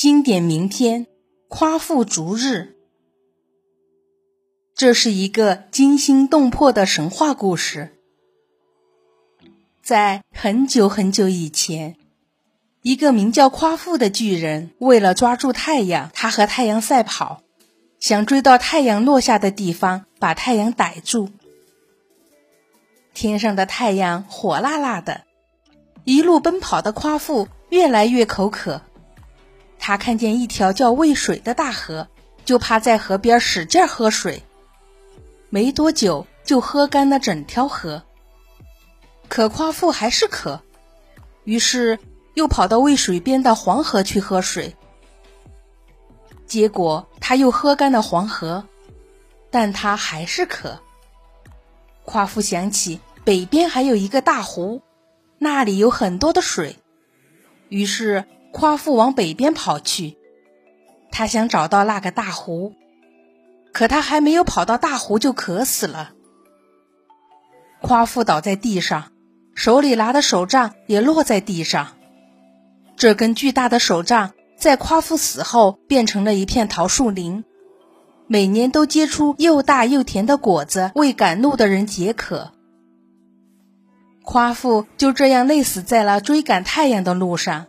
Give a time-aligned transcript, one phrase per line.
[0.00, 1.04] 经典名篇
[1.46, 2.56] 《夸父逐日》，
[4.74, 8.00] 这是一个惊心动魄的神话故事。
[9.82, 11.96] 在很久很久以前，
[12.80, 17.42] 一个名叫夸父的巨人，为了抓住太阳，他和太阳赛跑，
[17.98, 21.28] 想追到太阳落下的地方，把太阳逮住。
[23.12, 25.24] 天上的太阳火辣辣的，
[26.04, 28.80] 一路奔跑的夸父越来越口渴。
[29.82, 32.06] 他看见一条叫渭水的大河，
[32.44, 34.42] 就趴在河边使劲喝水。
[35.48, 38.02] 没多久，就喝干了整条河。
[39.28, 40.60] 可夸父还是渴，
[41.44, 41.98] 于是
[42.34, 44.76] 又跑到渭水边的黄河去喝水。
[46.46, 48.64] 结果他又喝干了黄河，
[49.50, 50.78] 但他还是渴。
[52.04, 54.82] 夸父想起北边还有一个大湖，
[55.38, 56.76] 那里有很多的水，
[57.70, 58.24] 于是。
[58.52, 60.16] 夸父往北边跑去，
[61.10, 62.74] 他想找到那个大湖，
[63.72, 66.12] 可他还没有跑到大湖就渴死了。
[67.80, 69.12] 夸父倒在地上，
[69.54, 71.96] 手里拿的手杖也落在地上。
[72.96, 77.44] 这根巨大的手杖在夸父死后变成了一片桃树林，
[78.26, 82.52] 每年都结出又大又甜的果子，为赶路的人解渴。
[84.22, 87.66] 夸父就这样累死在了追赶太阳的路上。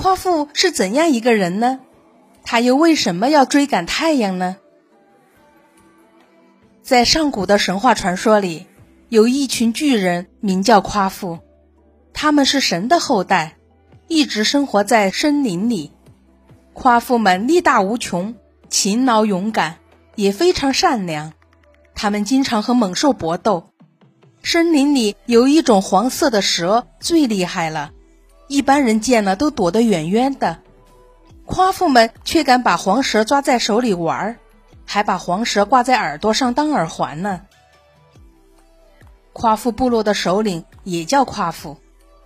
[0.00, 1.80] 夸父是怎样一个人呢？
[2.44, 4.56] 他又为什么要追赶太阳呢？
[6.82, 8.68] 在上古的神话传说里，
[9.08, 11.40] 有一群巨人，名叫夸父，
[12.12, 13.56] 他们是神的后代，
[14.06, 15.90] 一直生活在森林里。
[16.74, 18.36] 夸父们力大无穷，
[18.68, 19.78] 勤劳勇敢，
[20.14, 21.32] 也非常善良。
[21.96, 23.70] 他们经常和猛兽搏斗。
[24.44, 27.90] 森林里有一种黄色的蛇，最厉害了。
[28.48, 30.58] 一般人见了都躲得远远的，
[31.44, 34.36] 夸父们却敢把黄蛇抓在手里玩儿，
[34.84, 37.42] 还把黄蛇挂在耳朵上当耳环呢。
[39.34, 41.78] 夸父部落的首领也叫夸父，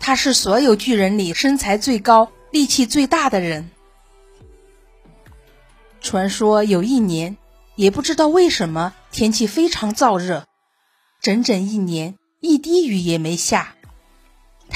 [0.00, 3.70] 他是所有巨人里身材最高、力气最大的人。
[6.00, 7.36] 传说有一年，
[7.74, 10.46] 也不知道为什么天气非常燥热，
[11.20, 13.75] 整整一年一滴雨也没下。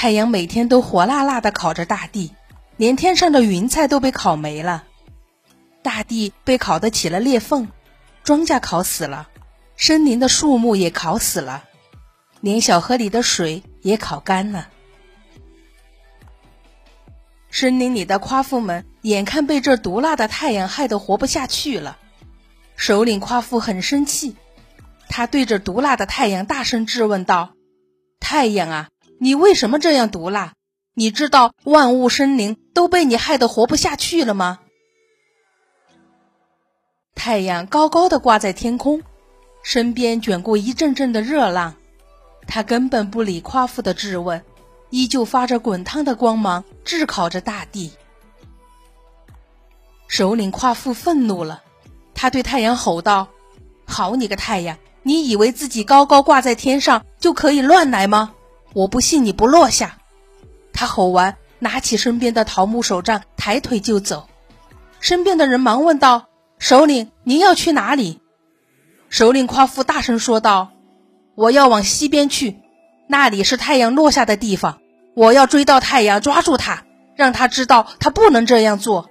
[0.00, 2.32] 太阳每天都火辣辣的烤着大地，
[2.78, 4.84] 连天上的云彩都被烤没了，
[5.82, 7.68] 大地被烤得起了裂缝，
[8.24, 9.28] 庄稼烤死了，
[9.76, 11.64] 森林的树木也烤死了，
[12.40, 14.68] 连小河里的水也烤干了。
[17.50, 21.98] 森林里的夸父们眼看被这毒辣的太阳害得活不下去了，
[22.74, 24.34] 首领夸父很生气，
[25.10, 27.52] 他对着毒辣的太阳大声质问道
[28.18, 28.88] ：“太阳啊！”
[29.22, 30.54] 你为什么这样毒辣？
[30.94, 34.60] 你知道万物生灵都被你害得活不下去了吗？
[37.14, 39.03] 太阳高高的挂在天空，
[39.62, 41.75] 身边卷过一阵阵的热浪，
[42.47, 44.42] 他根本不理夸父的质问，
[44.88, 47.92] 依旧发着滚烫的光芒，炙烤着大地。
[50.09, 51.62] 首领夸父愤怒了，
[52.14, 53.28] 他对太阳吼道
[53.84, 58.34] ：“好你个太阳，你以为自己高高挂在天上就可以乱来吗？”
[58.72, 59.97] 我不信你不落下！
[60.72, 64.28] 他吼完，拿起身边的桃木手杖，抬腿就走。
[65.00, 68.20] 身边的人忙问道：“首领，您要去哪里？”
[69.09, 70.70] 首领夸父大声说道
[71.34, 72.60] ：“我要往西边去，
[73.09, 74.78] 那里是太阳落下的地方。
[75.16, 76.84] 我要追到太阳，抓住他，
[77.16, 79.10] 让他知道他不能这样做。”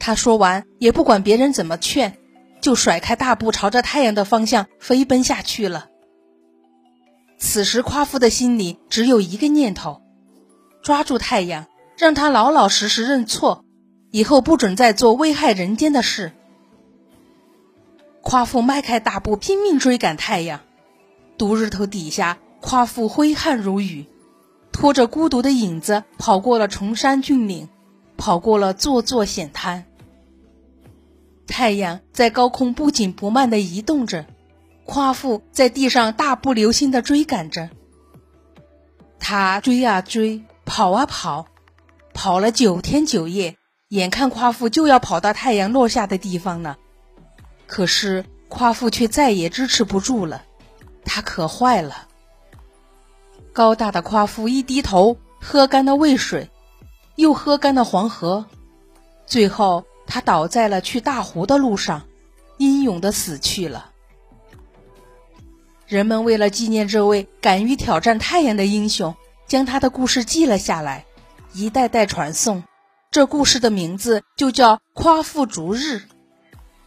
[0.00, 2.16] 他说完，也不管别人怎么劝，
[2.60, 5.89] 就甩开大步，朝着太阳的方向飞奔下去了。
[7.40, 10.02] 此时，夸父的心里只有一个念头：
[10.82, 13.64] 抓住太阳，让他老老实实认错，
[14.12, 16.32] 以后不准再做危害人间的事。
[18.20, 20.60] 夸父迈开大步，拼命追赶太阳。
[21.38, 24.04] 毒日头底下，夸父挥汗如雨，
[24.70, 27.70] 拖着孤独的影子，跑过了崇山峻岭，
[28.18, 29.86] 跑过了座座险滩。
[31.46, 34.26] 太阳在高空不紧不慢地移动着。
[34.90, 37.70] 夸父在地上大步流星的追赶着，
[39.20, 41.46] 他追啊追，跑啊跑，
[42.12, 43.56] 跑了九天九夜，
[43.90, 46.76] 眼看夸父就要跑到太阳落下的地方了，
[47.68, 50.42] 可是夸父却再也支持不住了，
[51.04, 52.08] 他渴坏了。
[53.52, 56.50] 高大的夸父一低头，喝干了渭水，
[57.14, 58.44] 又喝干了黄河，
[59.24, 62.08] 最后他倒在了去大湖的路上，
[62.58, 63.89] 英勇的死去了。
[65.90, 69.16] 人们为了纪念这位敢于挑战太阳的英雄，
[69.48, 71.04] 将他的故事记了下来，
[71.52, 72.62] 一代代传颂。
[73.10, 75.96] 这故事的名字就叫《夸父逐日》，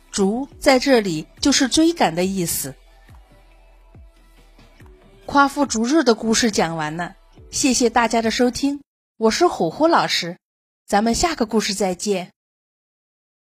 [0.10, 2.76] 逐在这里就是追赶的意思。
[5.26, 7.16] 夸父逐日的故事讲完了，
[7.52, 8.80] 谢谢大家的收听，
[9.18, 10.38] 我是虎虎老师，
[10.88, 12.32] 咱们下个故事再见。